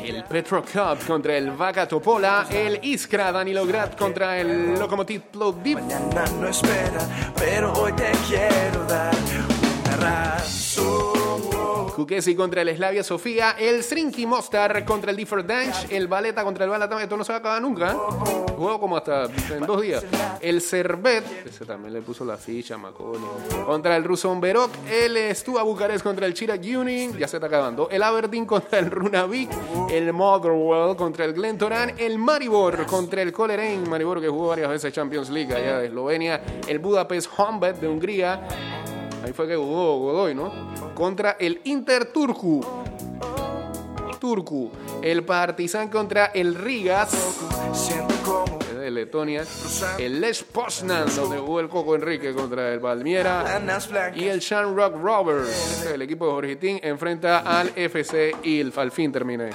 [0.04, 2.46] El Petro Cup contra el Vaca Topola.
[2.50, 5.78] El Iskra Danilograd contra el Lokomotiv Plovdiv.
[5.80, 9.14] Mañana no espera, pero hoy te quiero dar
[9.86, 11.03] una razón.
[11.94, 13.52] Kukesi contra el Slavia Sofía.
[13.58, 15.90] El Srinki Mostar contra el Differ Danch.
[15.90, 17.00] El Valeta contra el Balata.
[17.00, 17.92] Esto no se va a acabar nunca.
[17.92, 17.96] ¿eh?
[18.56, 20.04] Juego como hasta en dos días.
[20.40, 21.24] El Servet.
[21.46, 23.24] Ese también le puso la ficha, Maconi.
[23.64, 24.70] Contra el Ruson Berok.
[24.90, 27.16] El Stua Bucarest contra el Chirac Union.
[27.16, 27.88] Ya se está acabando.
[27.88, 29.50] El Aberdeen contra el Runavik.
[29.88, 31.94] El Motherwell contra el Glentoran.
[31.96, 33.88] El Maribor contra el Coleraine.
[33.88, 36.42] Maribor que jugó varias veces Champions League allá de Eslovenia.
[36.66, 38.48] El Budapest Honved de Hungría.
[39.24, 40.52] Ahí fue que jugó Godoy, ¿no?
[40.94, 42.64] Contra el Inter Turku.
[44.20, 44.70] Turku.
[45.02, 47.10] El Partizan contra el Rigas.
[48.78, 49.44] De Letonia.
[49.98, 53.86] El Lech Poznan, donde jugó el Coco Enrique contra el blancas.
[54.14, 58.78] Y el Shamrock Rovers, el equipo de Jorgitín, enfrenta al FC Ilf.
[58.78, 59.50] Al fin terminé.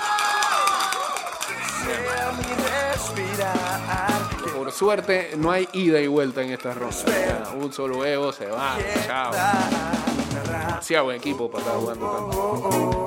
[4.56, 7.54] Por suerte, no hay ida y vuelta en esta ronda.
[7.56, 8.78] Un solo ego se va.
[9.08, 9.32] Chao.
[10.80, 13.06] Demasiado equipo para estar jugando tanto.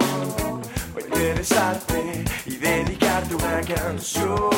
[0.92, 4.50] Voy a interesarte y dedicarte una canción.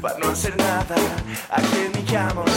[0.00, 0.96] Para no hacer nada,
[1.50, 2.54] aquí en mi cama una.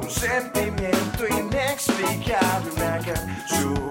[0.00, 3.90] Un sentimiento inexplicable, una canción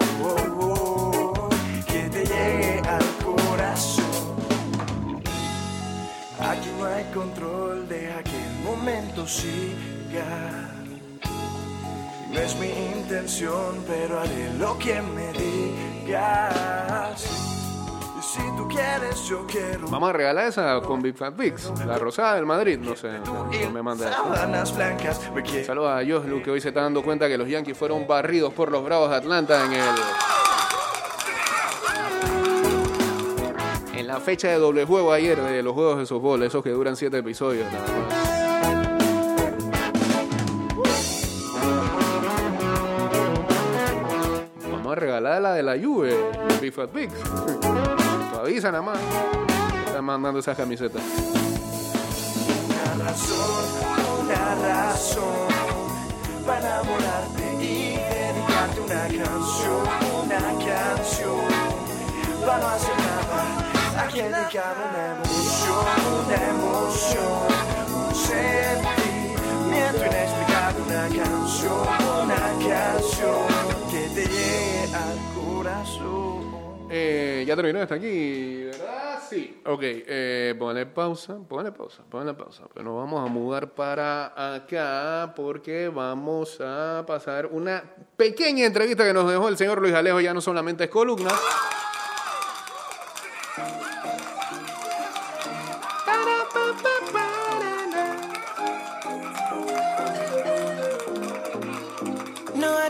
[1.85, 4.41] que te llegue al corazón.
[6.39, 10.80] Aquí no hay control, deja que el momento siga.
[12.31, 17.25] No es mi intención, pero haré lo que me digas.
[18.17, 19.89] Y si tú quieres, yo quiero.
[19.89, 21.73] Vamos a regalar esa con Big Fat Bigs.
[21.85, 22.79] La rosada del Madrid.
[22.79, 24.09] No sé, no me manda.
[25.65, 28.71] Saludos a Joslu que hoy se está dando cuenta que los Yankees fueron barridos por
[28.71, 29.95] los Bravos de Atlanta en el.
[33.99, 36.95] En la fecha de doble juego ayer de los juegos de softball, esos que duran
[36.95, 38.40] siete episodios nada más.
[45.11, 46.15] Vamos a regalar la de la Juve,
[46.61, 47.13] Big Fat Pigs.
[48.31, 48.97] Tú avisa nada más.
[49.85, 51.01] Están mandando esas camisetas.
[52.65, 53.65] Una razón,
[54.23, 55.49] una razón
[56.45, 59.83] para enamorarte y dedicarte una canción,
[60.23, 61.43] una canción.
[62.45, 67.47] Para no hacer nada, aquí dedicar una emoción, una emoción,
[67.97, 71.81] un sentimiento inexplicable, una canción,
[72.23, 73.70] una canción
[74.13, 76.87] te llegue al corazón.
[76.89, 79.19] Eh, ya terminó hasta aquí, ¿verdad?
[79.29, 79.61] Sí.
[79.65, 82.63] Ok, eh, ponle pausa, ponle pausa, ponle pausa.
[82.73, 87.81] Pero nos vamos a mudar para acá porque vamos a pasar una
[88.17, 90.19] pequeña entrevista que nos dejó el señor Luis Alejo.
[90.19, 91.31] Ya no solamente es columna.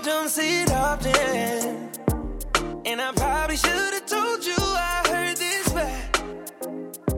[0.04, 1.90] don't see it often.
[2.86, 6.20] And I probably should have told you I heard this back.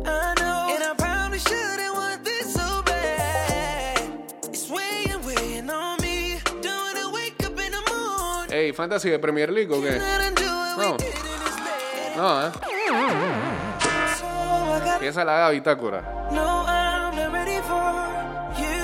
[0.06, 0.68] I know.
[0.74, 4.02] And I probably shouldn't want this so bad.
[4.50, 6.40] It's weighing, weighing on me.
[6.62, 8.52] Don't wanna wake up in the morning.
[8.52, 9.80] Hey, Fantasy de Premier League o?
[9.80, 10.98] No.
[12.16, 12.52] No, eh.
[15.26, 15.50] La
[16.66, 17.94] I'm not ready for
[18.58, 18.76] you.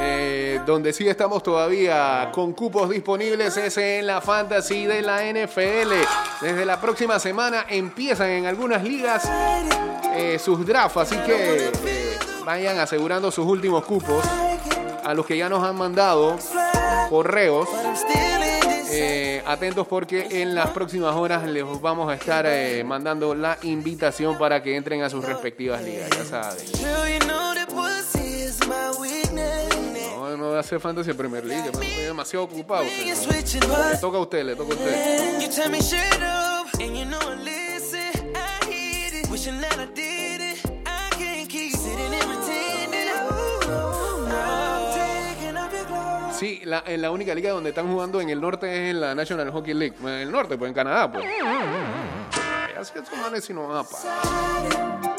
[0.00, 5.92] Eh, donde sí estamos todavía con cupos disponibles es en la fantasy de la NFL.
[6.40, 9.28] Desde la próxima semana empiezan en algunas ligas
[10.14, 11.70] eh, sus drafts, así que
[12.44, 14.24] vayan asegurando sus últimos cupos.
[15.04, 16.36] A los que ya nos han mandado
[17.08, 17.68] correos,
[18.90, 24.36] eh, atentos porque en las próximas horas les vamos a estar eh, mandando la invitación
[24.38, 27.47] para que entren a sus respectivas ligas, ya saben.
[30.38, 32.84] No, hacer fantasy Premier League, estoy demasiado ocupado.
[32.84, 35.38] Le toca a usted, le toca a usted.
[46.38, 49.12] Sí, la, en la única liga donde están jugando en el norte es en la
[49.16, 49.96] National Hockey League.
[50.00, 51.24] En el norte, pues en Canadá, pues.
[52.78, 55.18] Así que estos manes si no van a parar.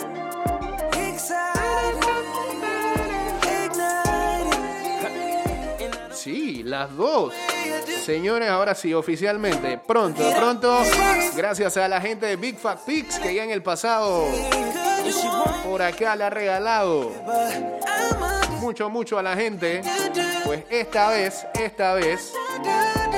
[6.22, 7.34] Sí, las dos.
[8.04, 10.82] Señores, ahora sí, oficialmente, pronto, pronto,
[11.34, 14.28] gracias a la gente de Big Fat Pigs que ya en el pasado
[15.64, 17.10] por acá le ha regalado
[18.60, 19.82] mucho, mucho a la gente.
[20.44, 22.34] Pues esta vez, esta vez,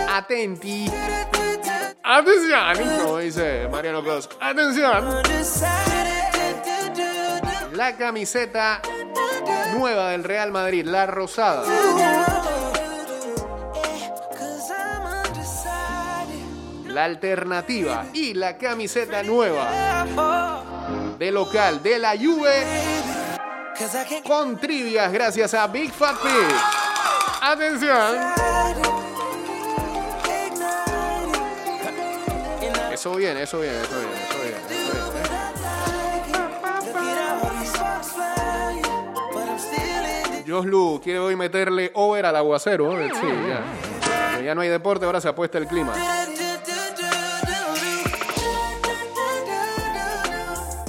[0.07, 0.85] atenti.
[2.03, 4.29] Atención, como dice Mariano Cross.
[4.39, 5.23] Atención.
[7.73, 8.79] La camiseta
[9.75, 11.63] nueva del Real Madrid, la rosada.
[16.93, 20.05] La alternativa y la camiseta nueva
[21.17, 22.51] de local de la Juve
[24.25, 26.31] con trivias gracias a Big Fat Pig.
[27.41, 28.17] Atención.
[32.91, 35.31] Eso bien, eso bien, eso bien, eso bien, eso bien.
[40.45, 42.99] Joslu quiere hoy meterle over al aguacero.
[42.99, 43.09] ¿eh?
[44.43, 45.93] Ya no hay deporte, ahora se apuesta el clima.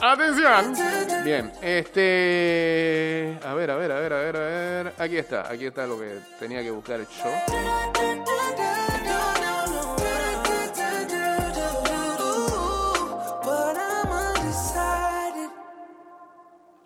[0.05, 0.75] Atención.
[1.23, 3.39] Bien, este.
[3.45, 4.95] A ver, a ver, a ver, a ver, a ver.
[4.99, 7.07] Aquí está, aquí está lo que tenía que buscar yo.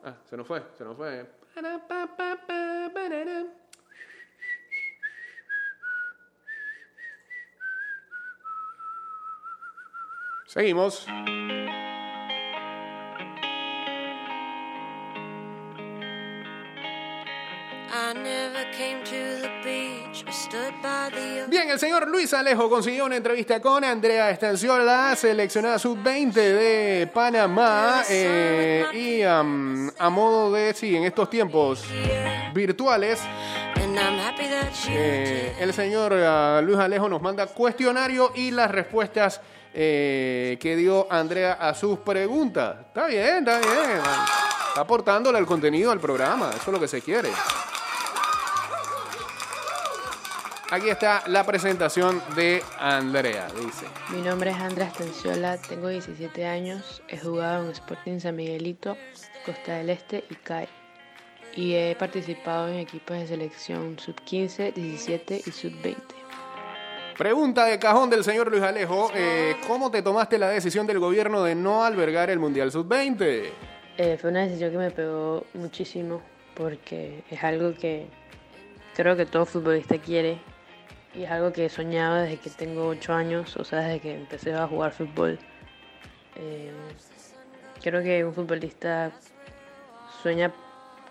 [0.04, 1.26] Ah, se nos fue, se nos fue.
[10.46, 11.06] Seguimos.
[21.48, 28.04] Bien, el señor Luis Alejo consiguió una entrevista con Andrea Estanciola, seleccionada sub-20 de Panamá.
[28.08, 31.84] eh, y am, a modo de, sí, en estos tiempos
[32.54, 33.20] virtuales,
[34.88, 39.40] eh, el señor ah, Luis Alejo nos manda cuestionario y las respuestas
[39.74, 42.76] eh, que dio Andrea a sus preguntas.
[42.86, 43.98] Está bien, está bien.
[44.68, 47.30] Está aportándole el contenido al programa, eso es lo que se quiere.
[50.68, 53.86] Aquí está la presentación de Andrea, dice.
[54.10, 58.96] Mi nombre es Andrea Estanciola, tengo 17 años, he jugado en Sporting San Miguelito,
[59.44, 60.68] Costa del Este y CAI.
[61.54, 65.96] Y he participado en equipos de selección sub-15, 17 y sub-20.
[67.16, 69.12] Pregunta de cajón del señor Luis Alejo.
[69.14, 73.50] eh, ¿Cómo te tomaste la decisión del gobierno de no albergar el Mundial Sub-20?
[73.98, 76.20] Eh, fue una decisión que me pegó muchísimo
[76.54, 78.08] porque es algo que
[78.96, 80.38] creo que todo futbolista quiere
[81.16, 84.14] y es algo que he soñado desde que tengo 8 años, o sea, desde que
[84.14, 85.38] empecé a jugar fútbol.
[86.36, 86.70] Eh,
[87.82, 89.12] creo que un futbolista
[90.22, 90.52] sueña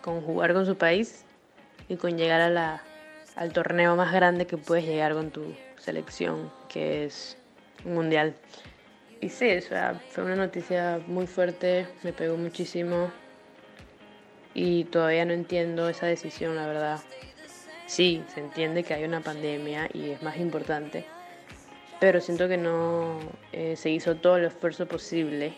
[0.02, 1.26] con jugar con su país
[1.90, 2.84] y con llegar a la,
[3.36, 7.38] al torneo más grande que puedes llegar con tu selección, que es
[7.84, 8.36] un mundial.
[9.22, 9.60] Y sí,
[10.10, 13.10] fue una noticia muy fuerte, me pegó muchísimo
[14.54, 17.00] y todavía no entiendo esa decisión, la verdad.
[17.88, 21.06] Sí, se entiende que hay una pandemia y es más importante,
[22.00, 23.20] pero siento que no
[23.52, 25.54] eh, se hizo todo el esfuerzo posible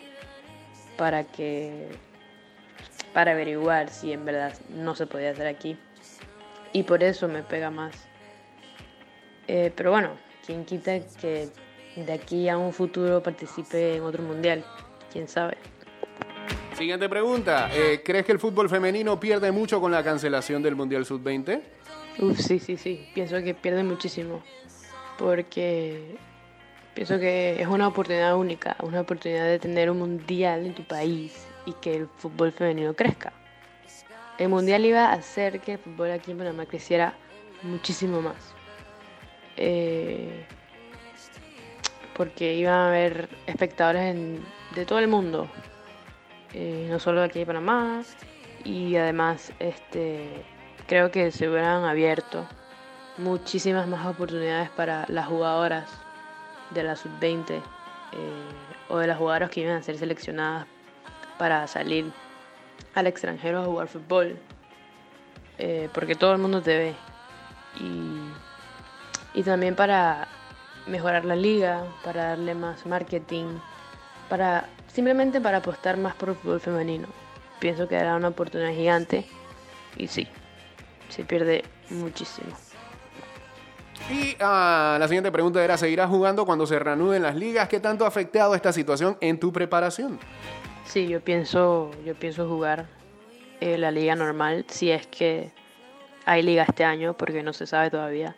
[0.96, 1.88] para que
[3.14, 5.76] para averiguar si en verdad no se podía hacer aquí
[6.72, 7.94] y por eso me pega más.
[9.46, 10.10] Eh, pero bueno,
[10.44, 11.48] quien quita que
[11.96, 14.62] de aquí a un futuro participe en otro mundial,
[15.10, 15.56] quién sabe.
[16.76, 17.70] Siguiente pregunta.
[17.72, 21.60] eh, ¿Crees que el fútbol femenino pierde mucho con la cancelación del Mundial Sub-20?
[22.18, 22.98] Uf, sí, sí, sí.
[23.14, 24.42] Pienso que pierde muchísimo.
[25.18, 26.16] Porque
[26.98, 31.46] Pienso que es una oportunidad única, una oportunidad de tener un mundial en tu país
[31.64, 33.32] y que el fútbol femenino crezca.
[34.36, 37.14] El mundial iba a hacer que el fútbol aquí en Panamá creciera
[37.62, 38.34] muchísimo más.
[39.56, 40.44] Eh,
[42.16, 44.44] porque iban a haber espectadores en-
[44.74, 45.46] de todo el mundo,
[46.52, 48.02] eh, no solo aquí de Panamá,
[48.64, 50.28] y además este,
[50.88, 52.46] creo que se hubieran abierto
[53.18, 55.88] muchísimas más oportunidades para las jugadoras
[56.70, 57.60] de la sub-20 eh,
[58.88, 60.66] o de las jugadoras que iban a ser seleccionadas
[61.38, 62.10] para salir
[62.94, 64.38] al extranjero a jugar fútbol,
[65.58, 66.94] eh, porque todo el mundo te ve.
[67.80, 70.26] Y, y también para
[70.86, 73.58] mejorar la liga, para darle más marketing,
[74.28, 77.08] para simplemente para apostar más por el fútbol femenino.
[77.60, 79.26] Pienso que era una oportunidad gigante
[79.96, 80.26] y sí,
[81.08, 82.48] se pierde muchísimo.
[84.10, 87.68] Y ah, la siguiente pregunta era, ¿seguirás jugando cuando se reanuden las ligas?
[87.68, 90.18] ¿Qué tanto ha afectado esta situación en tu preparación?
[90.86, 92.86] Sí, yo pienso, yo pienso jugar
[93.60, 95.50] eh, la liga normal, si es que
[96.24, 98.36] hay liga este año, porque no se sabe todavía.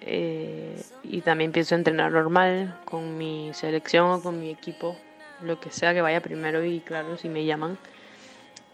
[0.00, 4.96] Eh, y también pienso entrenar normal con mi selección o con mi equipo,
[5.42, 7.78] lo que sea que vaya primero y claro, si me llaman.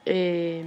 [0.06, 0.64] Eh,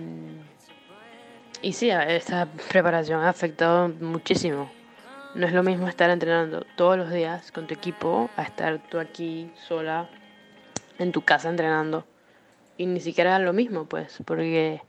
[1.62, 4.70] y sí, esta preparación ha afectado muchísimo.
[5.36, 8.99] No es lo mismo estar entrenando todos los días con tu equipo a estar tú
[8.99, 10.10] aquí sola
[10.97, 12.05] en tu casa entrenando.
[12.78, 14.82] Y ni siquiera es lo mismo, pues, porque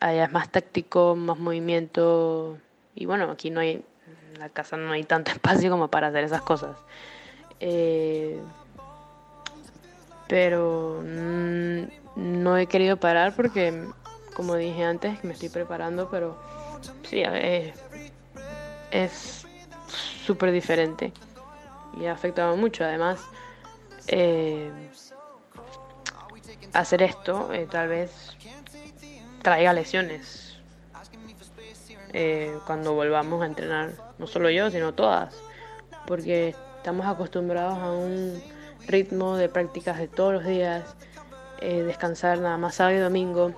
[0.00, 2.58] allá es más táctico, más movimiento.
[2.94, 3.84] Y bueno, aquí no hay,
[4.32, 6.76] en la casa no hay tanto espacio como para hacer esas cosas.
[7.60, 8.40] Eh,
[10.28, 11.82] pero mm,
[12.16, 13.84] no he querido parar porque,
[14.36, 16.36] como dije antes, me estoy preparando, pero
[17.08, 17.22] sí,
[18.90, 19.46] es
[20.26, 21.10] súper diferente
[21.98, 22.84] y ha afectado mucho.
[22.84, 23.18] Además,
[24.08, 24.70] eh,
[26.74, 28.36] hacer esto eh, tal vez
[29.42, 30.58] traiga lesiones
[32.12, 35.34] eh, cuando volvamos a entrenar, no solo yo, sino todas,
[36.06, 38.42] porque estamos acostumbrados a un
[38.86, 40.94] ritmo de prácticas de todos los días,
[41.60, 43.52] eh, descansar nada más sábado y domingo,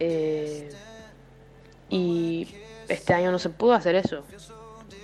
[0.00, 0.70] eh,
[1.90, 2.48] y
[2.88, 4.24] este año no se pudo hacer eso.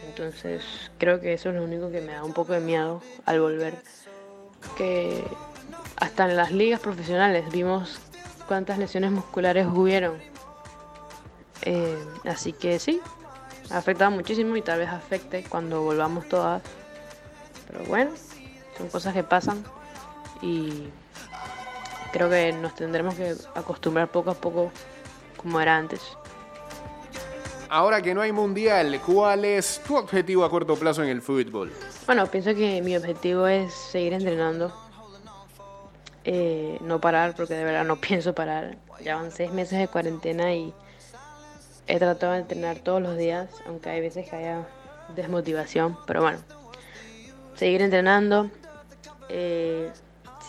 [0.08, 0.64] Entonces
[0.98, 3.74] creo que eso es lo único que me da un poco de miedo al volver.
[4.76, 5.22] Que
[5.96, 7.98] hasta en las ligas profesionales vimos
[8.48, 10.18] cuántas lesiones musculares hubieron.
[11.62, 13.00] Eh, así que sí,
[13.70, 16.62] ha afectado muchísimo y tal vez afecte cuando volvamos todas.
[17.66, 18.12] Pero bueno,
[18.78, 19.64] son cosas que pasan
[20.40, 20.88] y
[22.12, 24.70] creo que nos tendremos que acostumbrar poco a poco
[25.36, 26.00] como era antes.
[27.68, 31.72] Ahora que no hay mundial, ¿cuál es tu objetivo a corto plazo en el fútbol?
[32.06, 34.72] Bueno, pienso que mi objetivo es seguir entrenando.
[36.24, 38.76] Eh, no parar, porque de verdad no pienso parar.
[39.02, 40.72] Ya van seis meses de cuarentena y
[41.86, 44.66] he tratado de entrenar todos los días, aunque hay veces que haya
[45.14, 45.98] desmotivación.
[46.06, 46.38] Pero bueno,
[47.56, 48.50] seguir entrenando,
[49.28, 49.90] eh,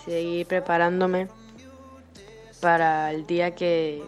[0.05, 1.28] seguir preparándome
[2.62, 4.03] para el día que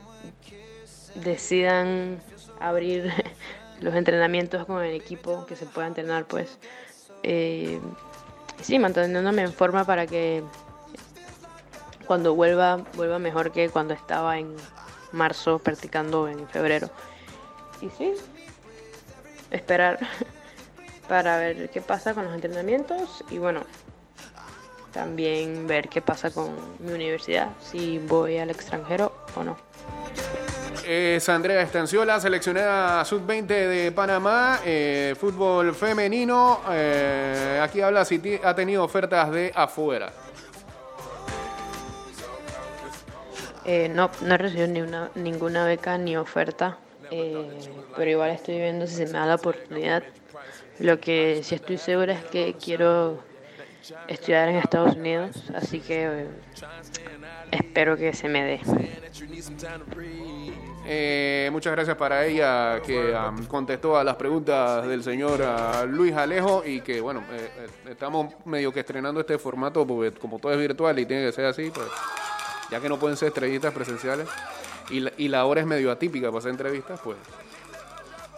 [1.16, 2.20] decidan
[2.60, 3.12] abrir
[3.82, 6.58] los entrenamientos con el equipo, que se pueda entrenar, pues.
[7.24, 7.80] Eh,
[8.62, 10.44] sí, manteniéndome en forma para que
[12.08, 14.56] cuando vuelva, vuelva mejor que cuando estaba en
[15.12, 16.90] marzo practicando en febrero.
[17.82, 18.14] Y sí,
[19.52, 20.00] esperar
[21.08, 23.62] para ver qué pasa con los entrenamientos y bueno,
[24.92, 29.58] también ver qué pasa con mi universidad, si voy al extranjero o no.
[30.86, 36.62] Es Andrea Estanciola, seleccionada sub-20 de Panamá, eh, fútbol femenino.
[36.72, 40.12] Eh, aquí habla si ha tenido ofertas de afuera.
[43.66, 46.80] Eh, no, no he recibido ni una, ninguna beca ni oferta,
[47.12, 47.48] eh,
[47.96, 50.02] pero igual estoy viendo si se me da la oportunidad.
[50.80, 53.20] Lo que sí estoy segura es que quiero
[54.08, 56.28] estudiar en Estados Unidos, así que eh,
[57.52, 58.62] espero que se me dé.
[60.86, 66.16] Eh, muchas gracias para ella que am, contestó a las preguntas del señor ah, Luis
[66.16, 70.52] Alejo y que bueno, eh, eh, estamos medio que estrenando este formato porque como todo
[70.52, 71.88] es virtual y tiene que ser así, pues
[72.72, 74.28] ya que no pueden ser estrellitas presenciales
[74.90, 77.18] y la, y la hora es medio atípica para hacer entrevistas, pues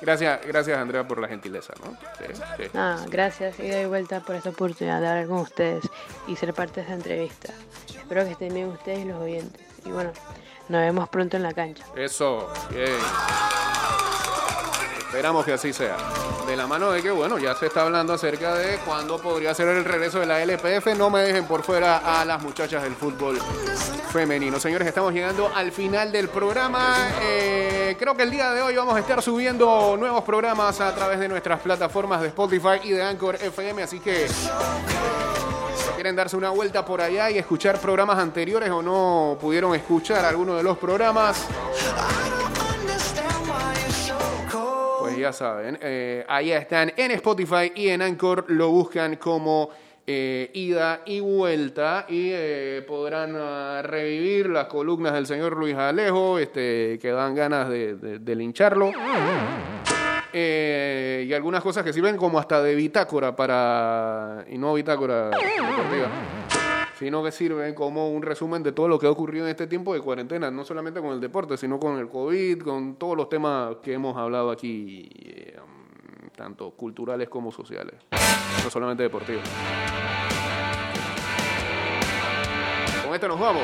[0.02, 1.92] gracias, gracias Andrea por la gentileza, ¿no?
[2.18, 2.64] Sí, sí.
[2.74, 5.84] Nada, gracias y doy vuelta por esta oportunidad de hablar con ustedes
[6.28, 7.54] y ser parte de esta entrevista.
[7.88, 9.62] Espero que estén bien ustedes y los oyentes.
[9.86, 10.12] Y bueno,
[10.70, 11.86] nos vemos pronto en la cancha.
[11.96, 14.11] Eso, bien.
[15.12, 15.98] Esperamos que así sea.
[16.48, 19.68] De la mano de que, bueno, ya se está hablando acerca de cuándo podría ser
[19.68, 20.96] el regreso de la LPF.
[20.98, 23.38] No me dejen por fuera a las muchachas del fútbol
[24.10, 24.58] femenino.
[24.58, 26.96] Señores, estamos llegando al final del programa.
[27.24, 31.20] Eh, creo que el día de hoy vamos a estar subiendo nuevos programas a través
[31.20, 33.84] de nuestras plataformas de Spotify y de Anchor FM.
[33.84, 34.28] Así que
[35.96, 40.56] quieren darse una vuelta por allá y escuchar programas anteriores o no pudieron escuchar alguno
[40.56, 41.46] de los programas,
[45.22, 49.70] ya saben, eh, allá están en Spotify y en Anchor, lo buscan como
[50.08, 52.06] eh, ida y vuelta.
[52.10, 57.70] Y eh, podrán ah, revivir las columnas del señor Luis Alejo, este, que dan ganas
[57.70, 58.92] de, lincharlo.
[60.34, 64.46] Eh, y algunas cosas que sirven como hasta de bitácora para...
[64.50, 66.10] y no bitácora deportiva
[67.02, 69.96] sino que sirven como un resumen de todo lo que ha ocurrido en este tiempo
[69.96, 73.78] de cuarentena, no solamente con el deporte, sino con el COVID, con todos los temas
[73.82, 75.58] que hemos hablado aquí, eh,
[76.38, 77.96] tanto culturales como sociales,
[78.64, 79.42] no solamente deportivos.
[83.04, 83.64] Con esto nos vamos.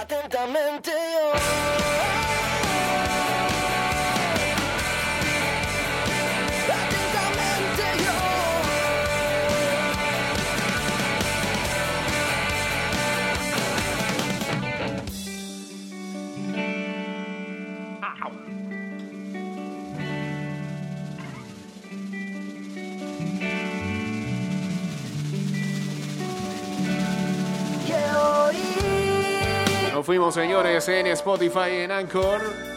[0.00, 0.90] Atentamente.
[30.02, 32.69] Fuimos, señores, en Spotify, en Anchor.